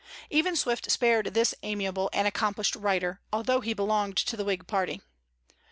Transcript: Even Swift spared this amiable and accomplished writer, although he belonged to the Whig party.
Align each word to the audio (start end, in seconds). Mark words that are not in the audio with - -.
Even 0.31 0.55
Swift 0.55 0.89
spared 0.89 1.35
this 1.35 1.53
amiable 1.61 2.09
and 2.11 2.27
accomplished 2.27 2.75
writer, 2.75 3.21
although 3.31 3.61
he 3.61 3.71
belonged 3.75 4.17
to 4.17 4.35
the 4.35 4.43
Whig 4.43 4.65
party. 4.65 4.99